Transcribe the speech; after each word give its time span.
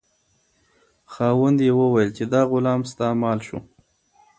خاوند 1.11 1.57
یې 1.65 1.71
وویل 1.79 2.09
چې 2.17 2.23
دا 2.33 2.41
غلام 2.51 2.81
ستا 2.91 3.07
مال 3.21 3.39
شو. 3.47 3.59